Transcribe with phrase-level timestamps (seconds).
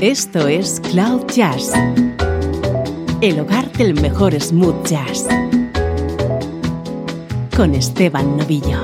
[0.00, 1.72] Esto es Cloud Jazz,
[3.20, 5.26] el hogar del mejor smooth jazz,
[7.56, 8.80] con Esteban Novillo.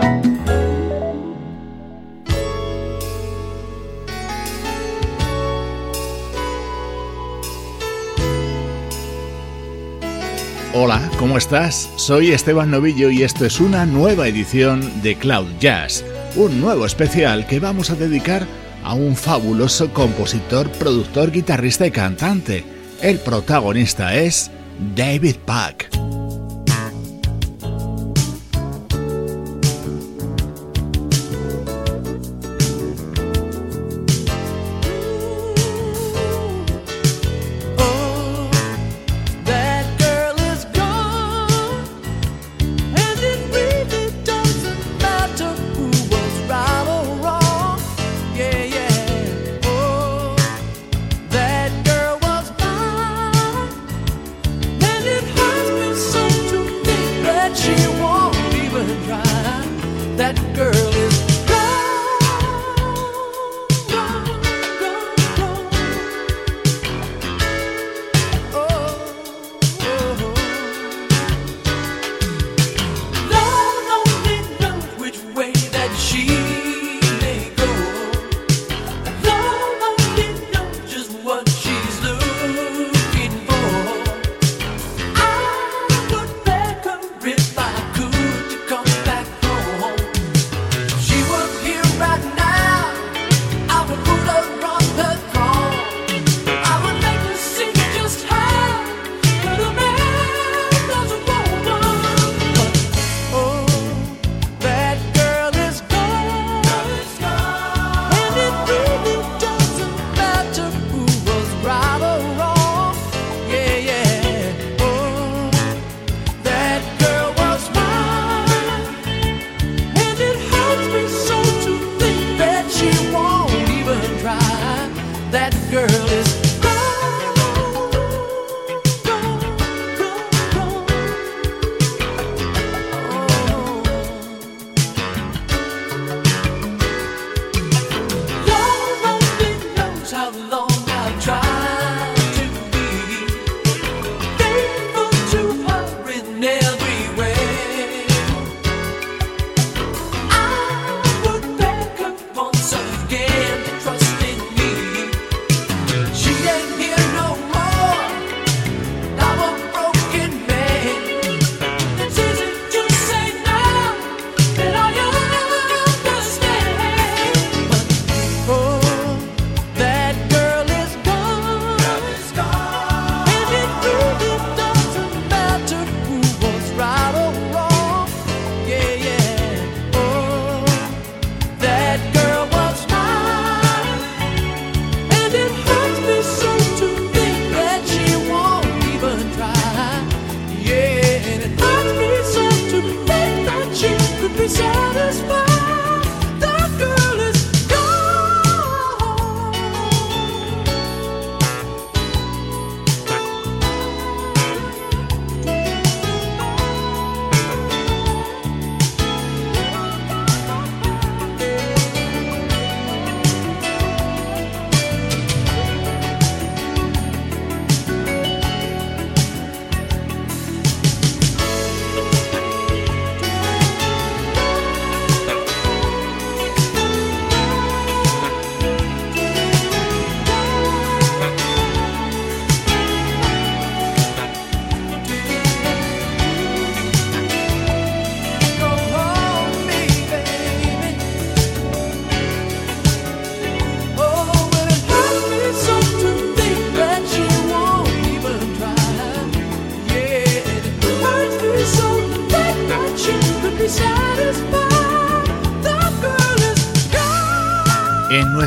[10.72, 11.89] Hola, ¿cómo estás?
[11.94, 16.04] Soy Esteban Novillo y esto es una nueva edición de Cloud Jazz,
[16.35, 22.64] un nuevo especial que vamos a dedicar a un fabuloso compositor, productor, guitarrista y cantante.
[23.00, 24.50] El protagonista es
[24.94, 25.93] David Pack.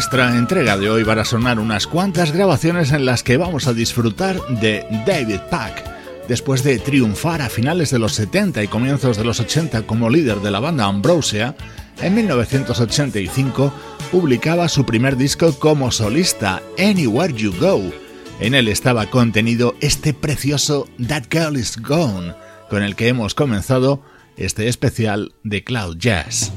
[0.09, 3.73] Nuestra entrega de hoy van a sonar unas cuantas grabaciones en las que vamos a
[3.73, 5.83] disfrutar de David Pack.
[6.29, 10.37] Después de triunfar a finales de los 70 y comienzos de los 80 como líder
[10.37, 11.57] de la banda Ambrosia,
[12.01, 13.73] en 1985
[14.09, 17.91] publicaba su primer disco como solista, Anywhere You Go.
[18.39, 22.33] En él estaba contenido este precioso That Girl Is Gone,
[22.69, 24.03] con el que hemos comenzado
[24.37, 26.53] este especial de Cloud Jazz.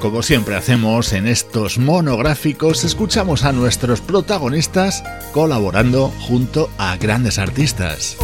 [0.00, 5.02] Como siempre hacemos en estos monográficos, escuchamos a nuestros protagonistas
[5.32, 8.16] colaborando junto a grandes artistas.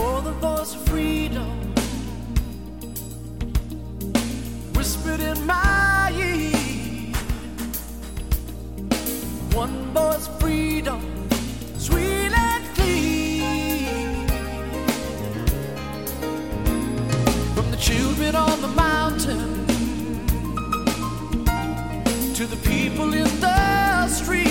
[22.44, 24.44] to the people in the street.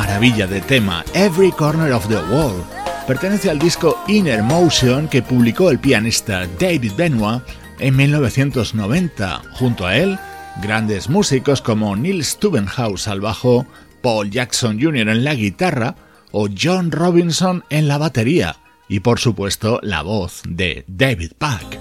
[0.00, 2.64] Maravilla de tema, Every Corner of the World.
[3.06, 7.42] Pertenece al disco Inner Motion que publicó el pianista David Benoit
[7.78, 9.42] en 1990.
[9.52, 10.18] Junto a él,
[10.62, 13.66] grandes músicos como Neil Stubenhaus al bajo,
[14.00, 15.10] Paul Jackson Jr.
[15.10, 15.96] en la guitarra
[16.32, 18.56] o John Robinson en la batería
[18.88, 21.79] y por supuesto la voz de David Pack.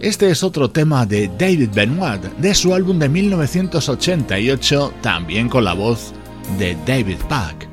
[0.00, 5.74] Este es otro tema de David Benoit de su álbum de 1988, también con la
[5.74, 6.12] voz
[6.56, 7.67] de David Pack.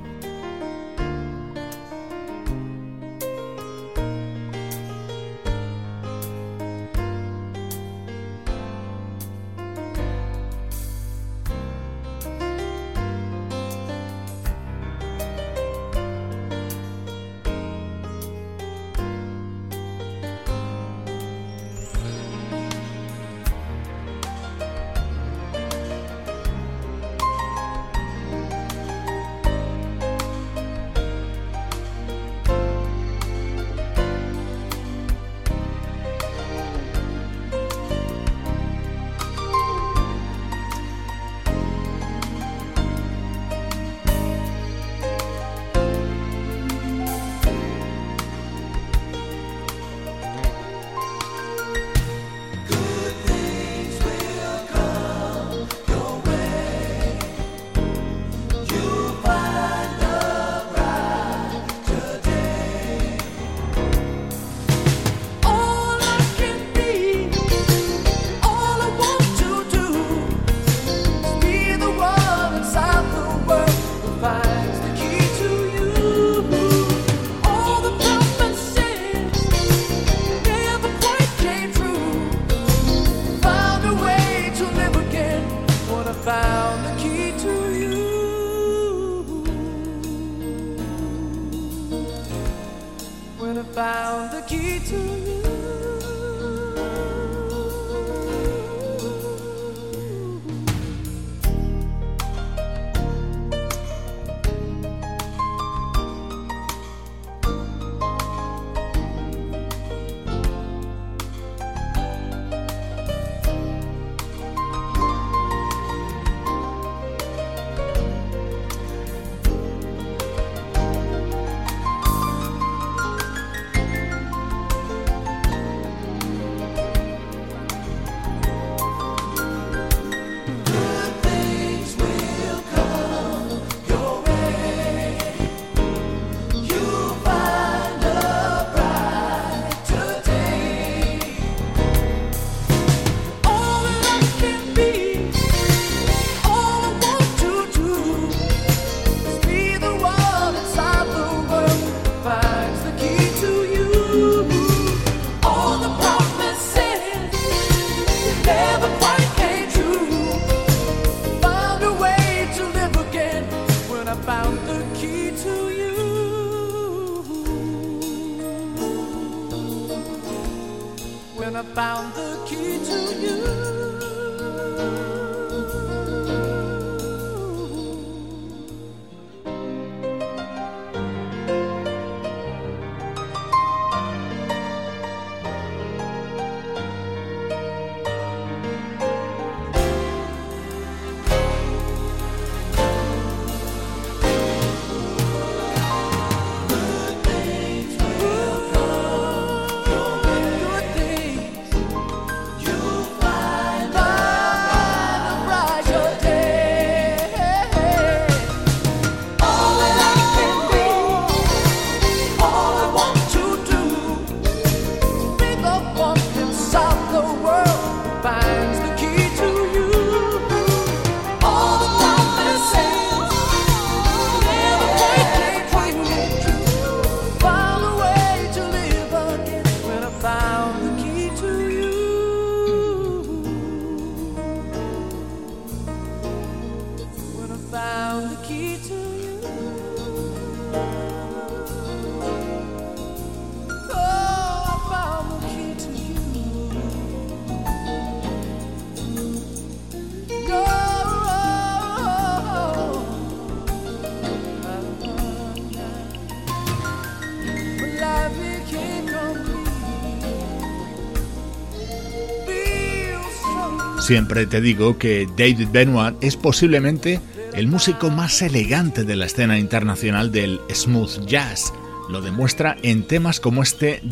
[264.06, 267.20] Siempre te digo que David Benoit es posiblemente
[267.56, 271.74] el músico más elegante de la escena internacional del smooth jazz.
[272.08, 274.04] Lo demuestra en temas como este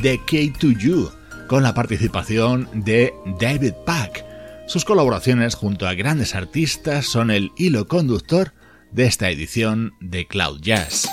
[0.60, 1.12] to You,
[1.48, 4.26] con la participación de David Pack.
[4.66, 8.52] Sus colaboraciones junto a grandes artistas son el hilo conductor
[8.92, 11.08] de esta edición de Cloud Jazz.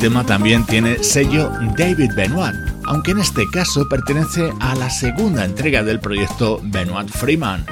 [0.00, 5.82] Tema también tiene sello David Benoit, aunque en este caso pertenece a la segunda entrega
[5.82, 7.66] del proyecto Benoit Freeman,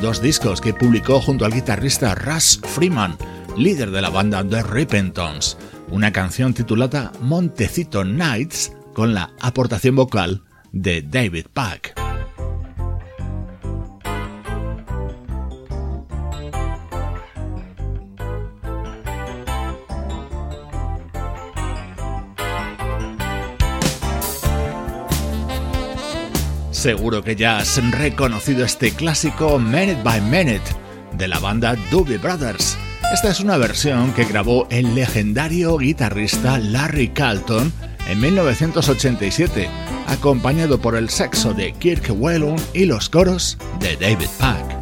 [0.00, 3.18] dos discos que publicó junto al guitarrista Russ Freeman,
[3.58, 5.58] líder de la banda The Repentons,
[5.90, 10.42] una canción titulada Montecito Nights con la aportación vocal
[10.72, 11.83] de David Pack.
[26.84, 30.60] Seguro que ya has reconocido este clásico Minute by Minute
[31.16, 32.76] de la banda Doobie Brothers.
[33.10, 37.72] Esta es una versión que grabó el legendario guitarrista Larry Carlton
[38.06, 39.66] en 1987,
[40.08, 44.73] acompañado por el saxo de Kirk Whelan y los coros de David Pack.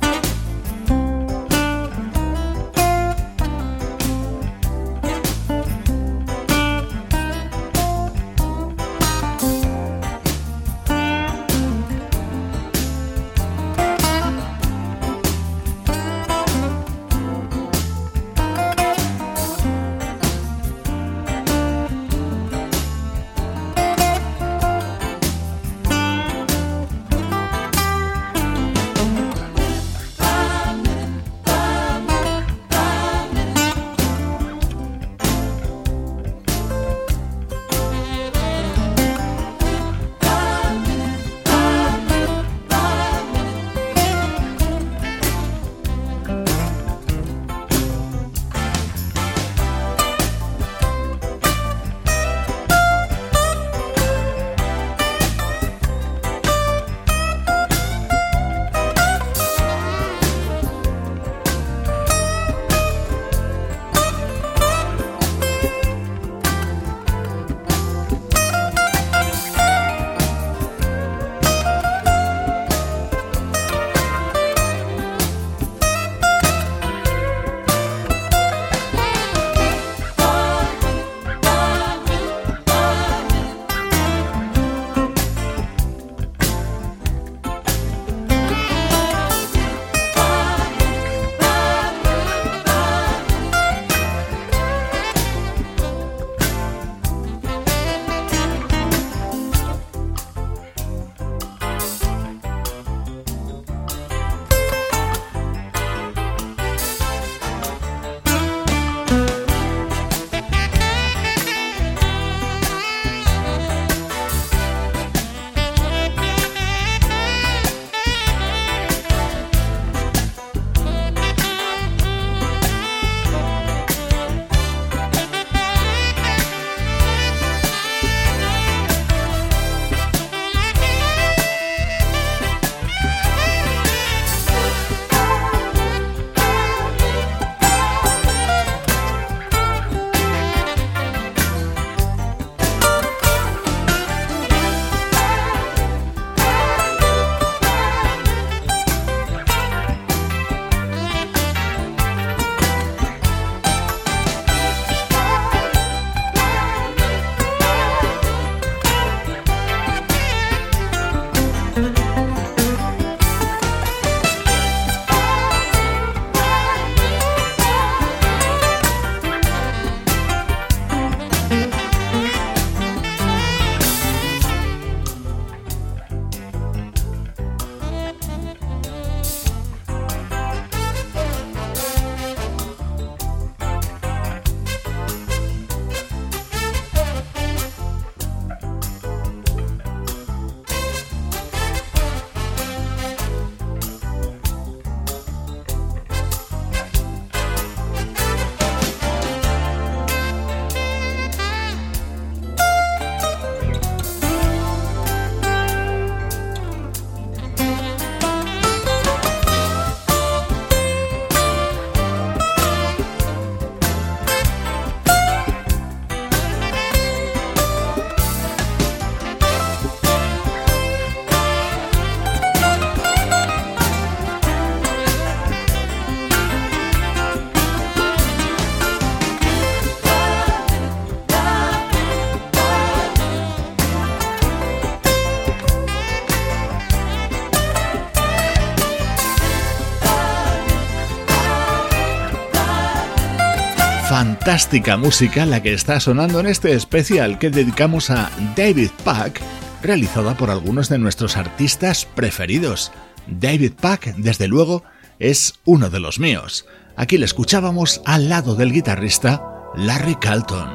[244.52, 249.40] Fantástica música la que está sonando en este especial que dedicamos a David Pack,
[249.82, 252.92] realizada por algunos de nuestros artistas preferidos.
[253.26, 254.84] David Pack, desde luego,
[255.18, 256.66] es uno de los míos.
[256.96, 259.42] Aquí le escuchábamos al lado del guitarrista
[259.74, 260.68] Larry Carlton.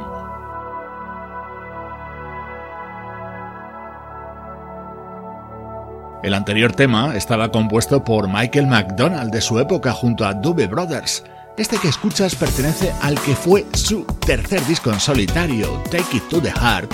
[6.23, 11.23] El anterior tema estaba compuesto por Michael McDonald de su época junto a Doobie Brothers
[11.57, 16.39] este que escuchas pertenece al que fue su tercer disco en solitario, Take It to
[16.39, 16.93] the Heart,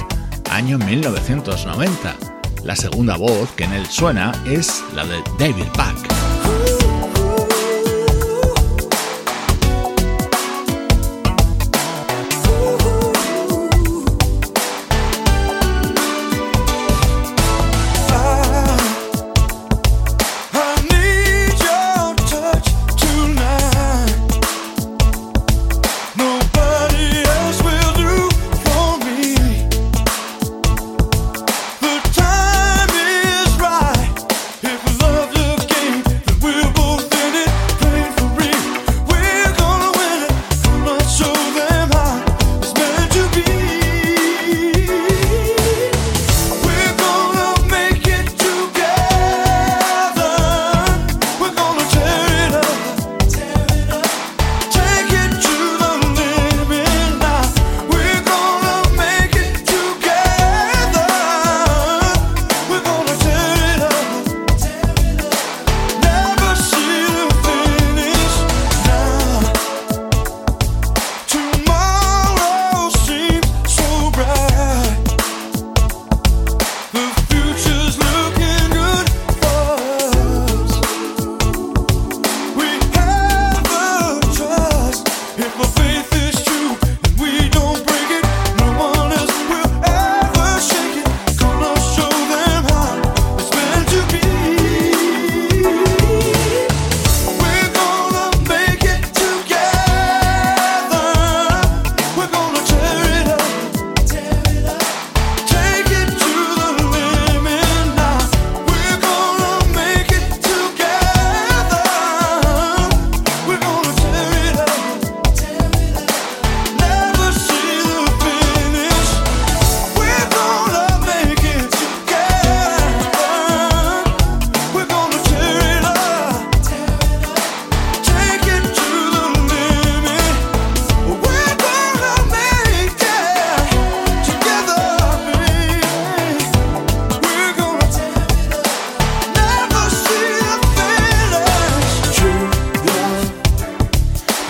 [0.49, 2.15] año 1990.
[2.63, 6.62] La segunda voz que en él suena es la de David Pack.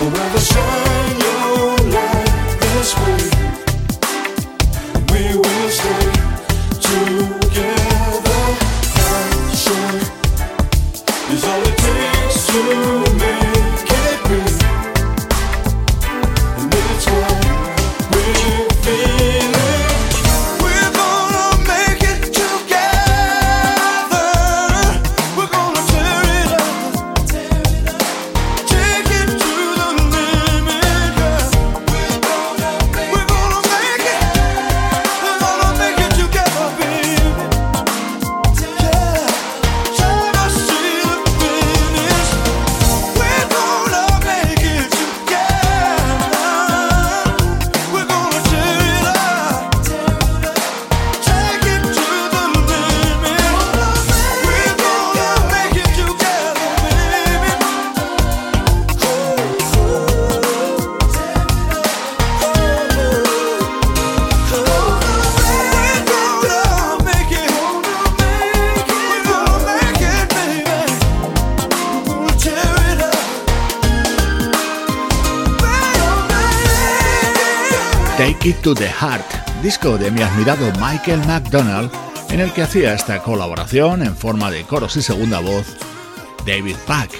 [0.04, 0.93] Where the sun
[78.64, 81.90] to the Heart, disco de mi admirado Michael McDonald,
[82.30, 85.76] en el que hacía esta colaboración en forma de coros y segunda voz
[86.46, 87.10] David Pack.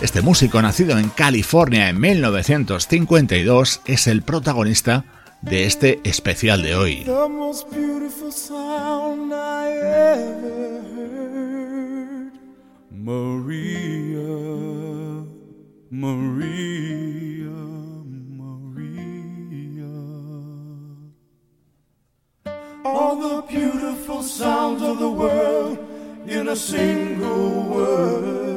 [0.00, 5.04] Este músico nacido en California en 1952 es el protagonista
[5.42, 7.04] de este especial de hoy.
[23.14, 25.78] All the beautiful sounds of the world
[26.26, 28.53] in a single word.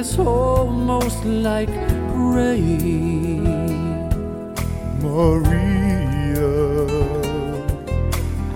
[0.00, 1.68] It's almost like
[2.34, 3.44] rain.
[5.02, 6.48] Maria,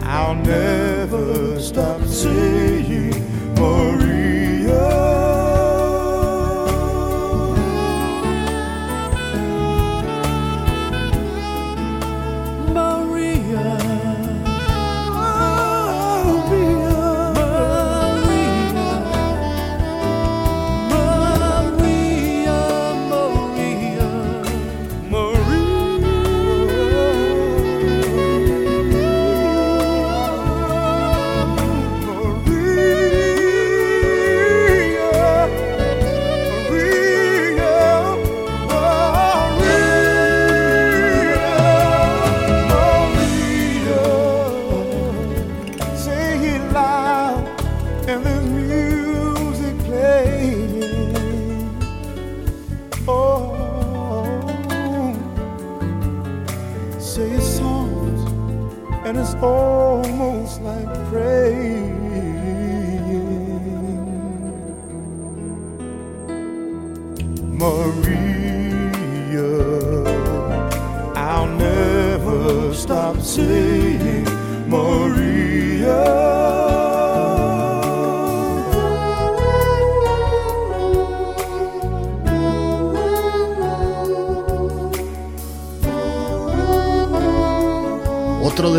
[0.00, 2.74] I'll never stop saying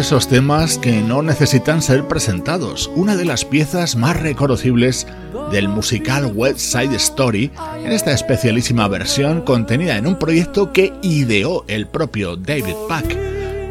[0.05, 5.07] esos temas que no necesitan ser presentados, una de las piezas más reconocibles
[5.51, 7.51] del musical West Side Story,
[7.83, 13.17] en esta especialísima versión contenida en un proyecto que ideó el propio David Pack.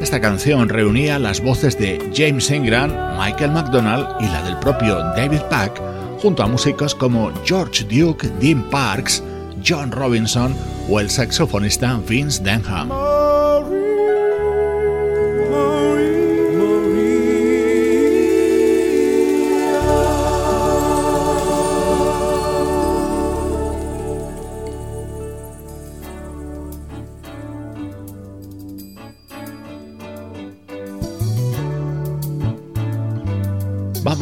[0.01, 5.43] Esta canción reunía las voces de James Ingram, Michael McDonald y la del propio David
[5.49, 5.81] Pack,
[6.19, 9.23] junto a músicos como George Duke, Dean Parks,
[9.65, 10.53] John Robinson
[10.91, 13.14] o el saxofonista Vince Denham.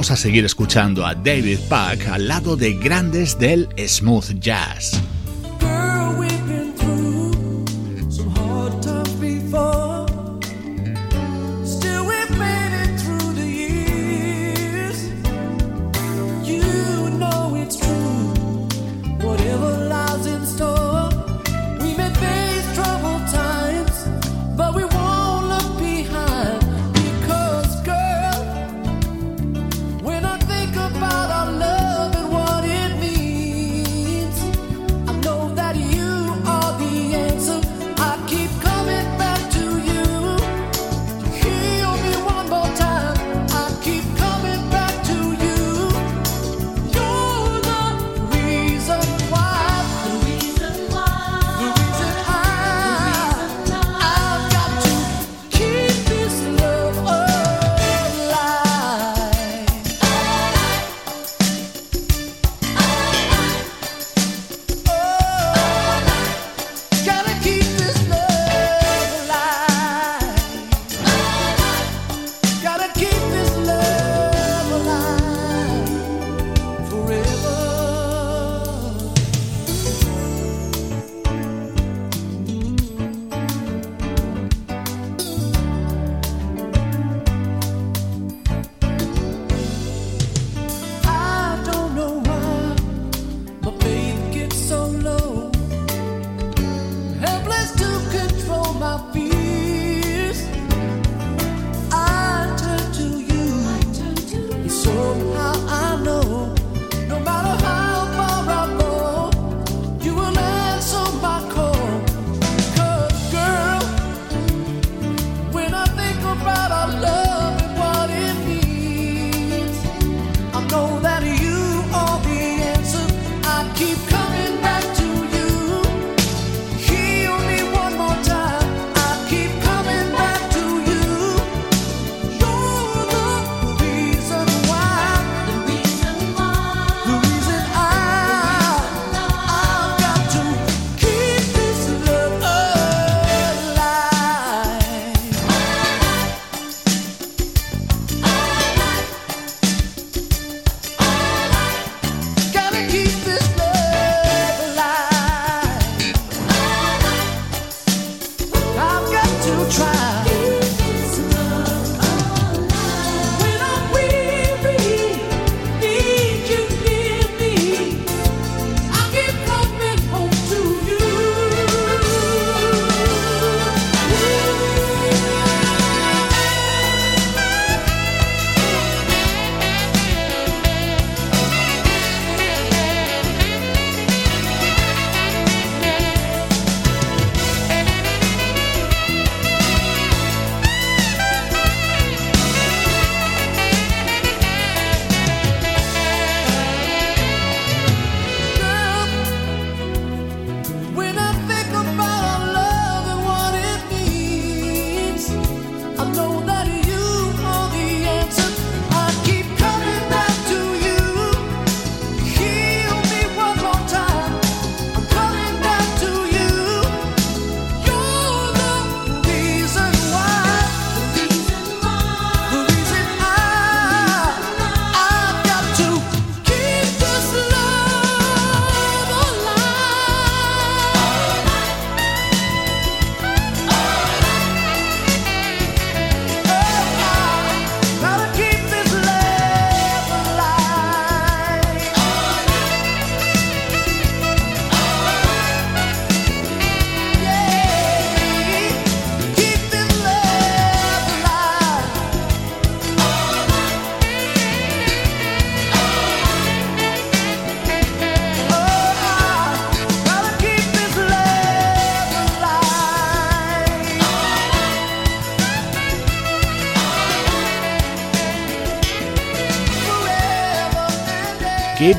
[0.03, 5.01] Vamos a seguir escuchando a David Pack al lado de grandes del smooth jazz.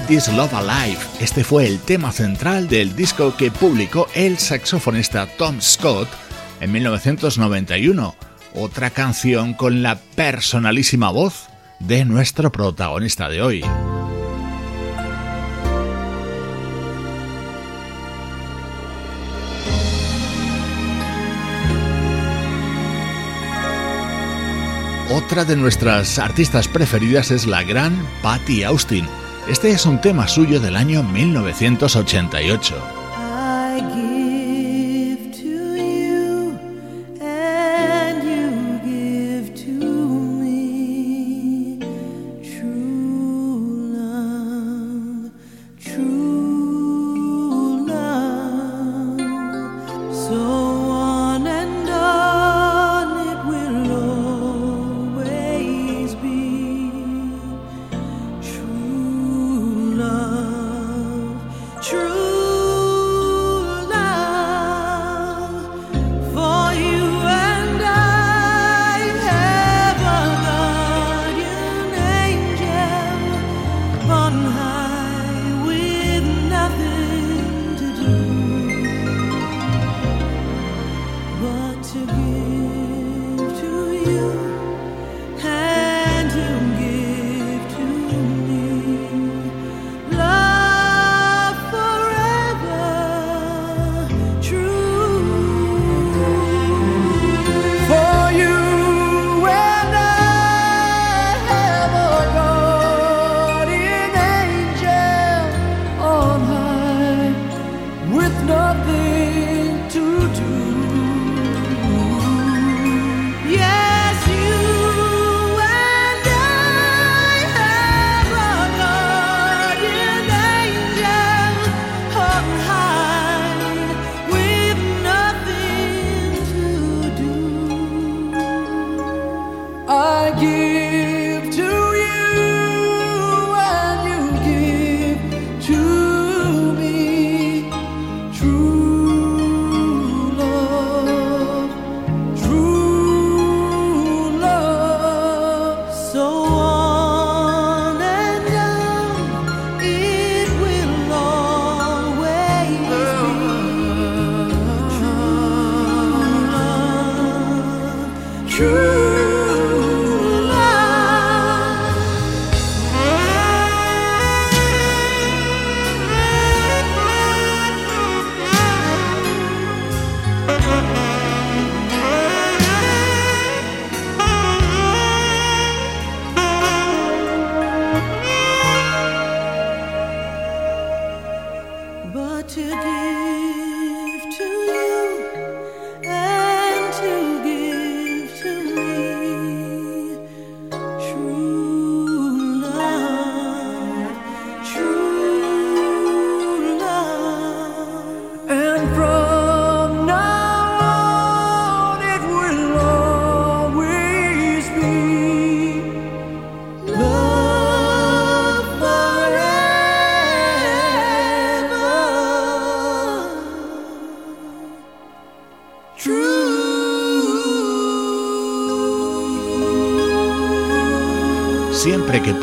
[0.08, 1.00] This Love Alive.
[1.20, 6.10] Este fue el tema central del disco que publicó el saxofonista Tom Scott
[6.60, 8.16] en 1991.
[8.56, 11.48] Otra canción con la personalísima voz
[11.80, 13.64] de nuestro protagonista de hoy.
[25.12, 29.08] Otra de nuestras artistas preferidas es la gran Patty Austin.
[29.48, 33.03] Este es un tema suyo del año 1988.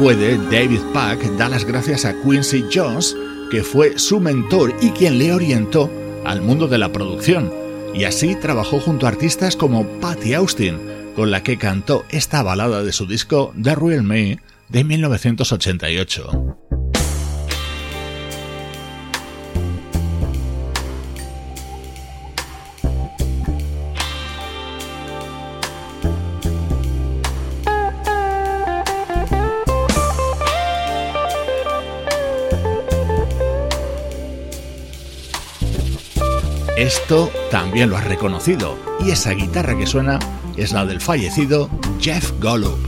[0.00, 3.14] Puede, David Pack da las gracias a Quincy Jones,
[3.50, 5.92] que fue su mentor y quien le orientó
[6.24, 7.52] al mundo de la producción,
[7.92, 10.78] y así trabajó junto a artistas como Patty Austin,
[11.14, 14.40] con la que cantó esta balada de su disco The Real Me
[14.70, 16.39] de 1988.
[36.90, 40.18] Esto también lo has reconocido, y esa guitarra que suena
[40.56, 41.70] es la del fallecido
[42.00, 42.80] Jeff Golub.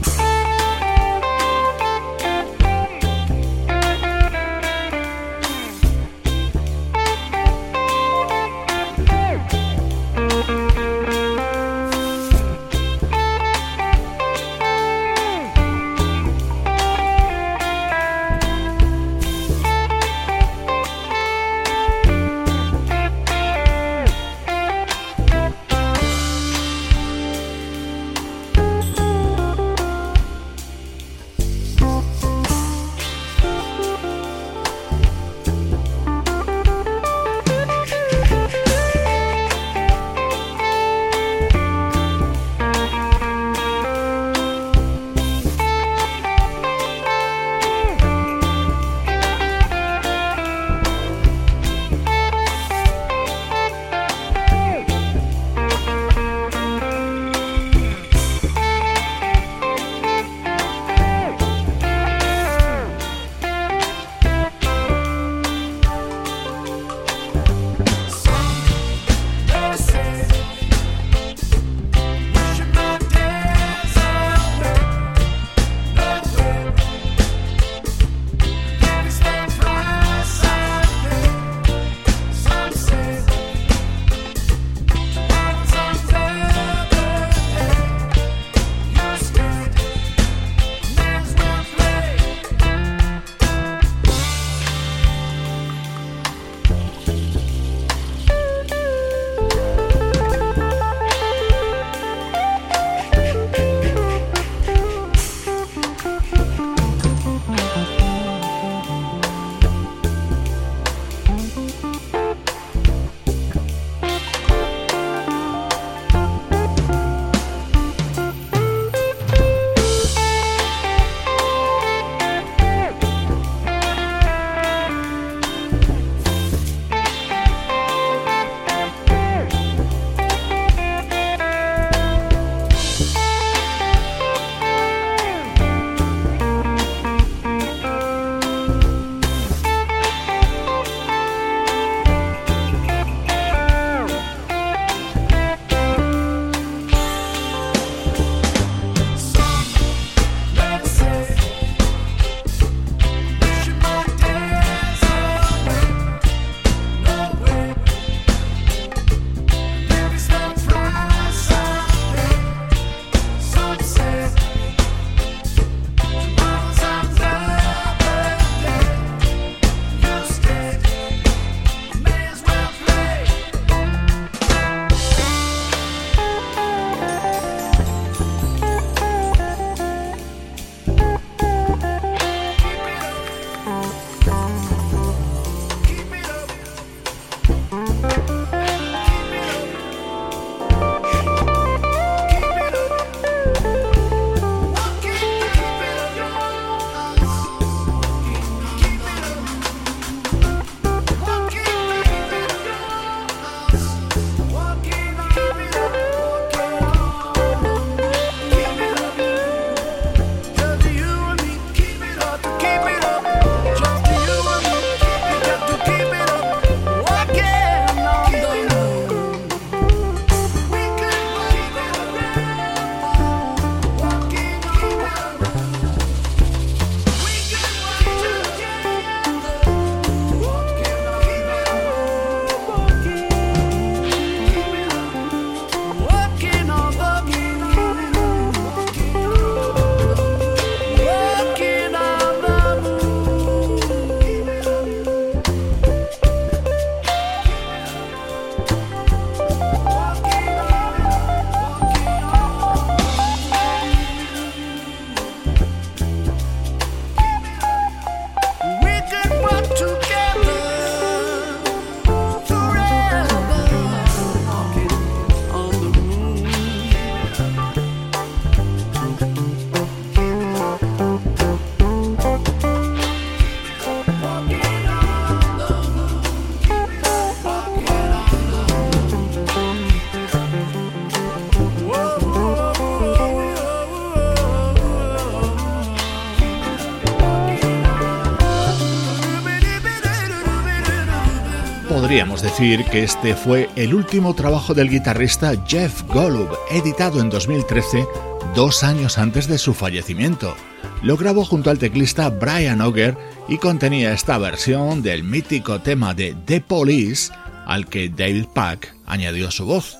[292.59, 298.05] Decir que este fue el último trabajo del guitarrista Jeff Golub, editado en 2013,
[298.53, 300.55] dos años antes de su fallecimiento.
[301.01, 306.35] Lo grabó junto al teclista Brian Auger y contenía esta versión del mítico tema de
[306.45, 307.33] The Police,
[307.65, 309.97] al que David Pack añadió su voz.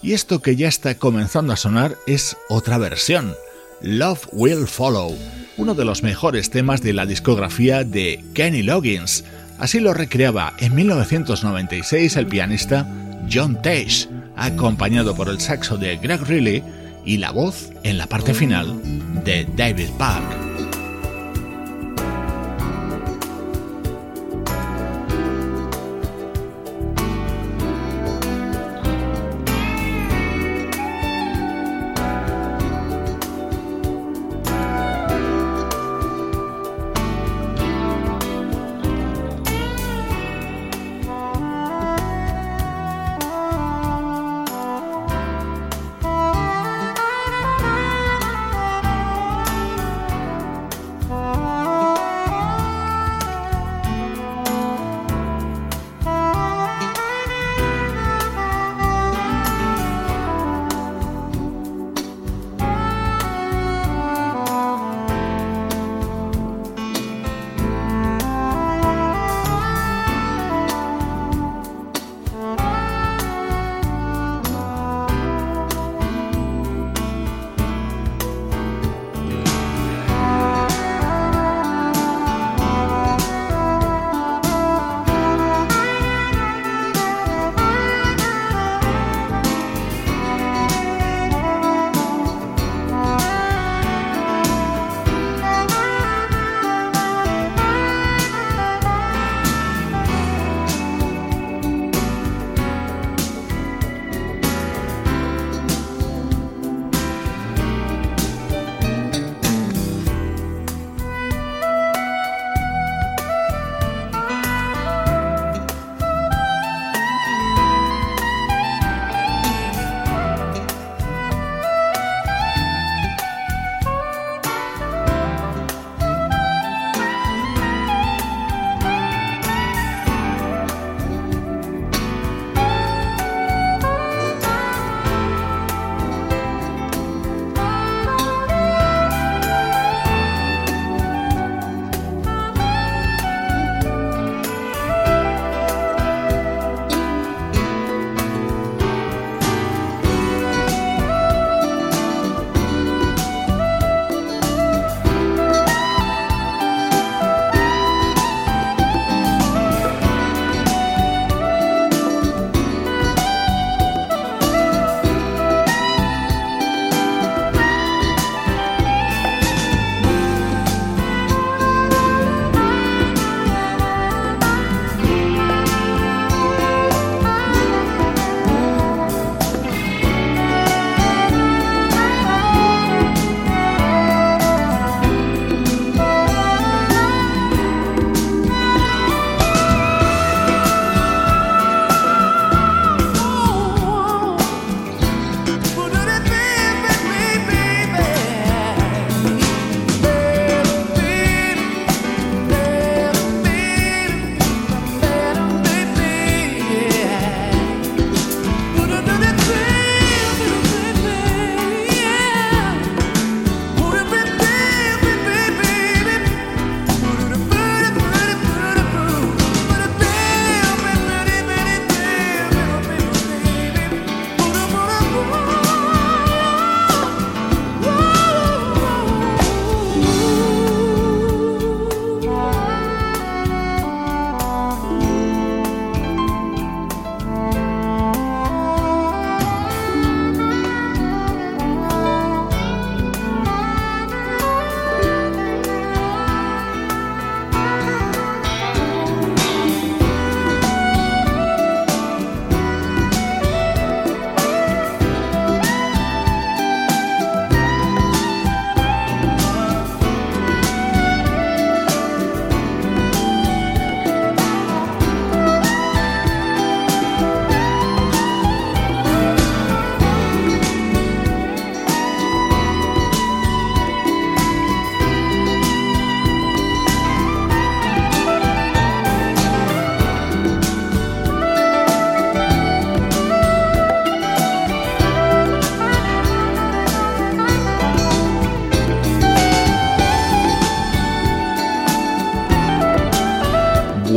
[0.00, 3.34] Y esto que ya está comenzando a sonar es otra versión,
[3.82, 5.18] Love Will Follow,
[5.58, 9.22] uno de los mejores temas de la discografía de Kenny Loggins.
[9.60, 12.86] Así lo recreaba en 1996 el pianista
[13.30, 16.62] John Tesh, acompañado por el saxo de Greg Riley
[17.04, 18.80] y la voz en la parte final
[19.22, 20.49] de David Park.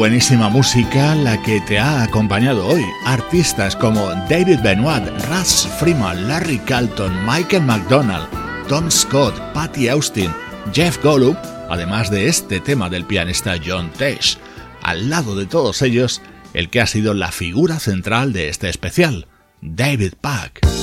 [0.04, 2.84] buenísima música la que te ha acompañado hoy.
[3.06, 8.28] Artistas como David Benoit, Russ Freeman, Larry Carlton, Michael McDonald,
[8.68, 10.30] Tom Scott, Patty Austin,
[10.74, 11.38] Jeff Golub,
[11.70, 14.38] además de este tema del pianista John Tesh.
[14.82, 16.22] Al lado de todos ellos,
[16.54, 19.28] el que ha sido la figura central de este especial,
[19.62, 20.83] David Pack.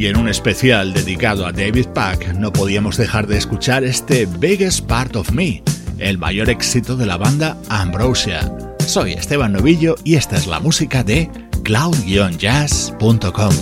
[0.00, 4.86] Y en un especial dedicado a David Pack no podíamos dejar de escuchar este Biggest
[4.86, 5.62] Part of Me,
[5.98, 8.50] el mayor éxito de la banda Ambrosia.
[8.86, 11.30] Soy Esteban Novillo y esta es la música de
[11.64, 13.52] cloud-jazz.com.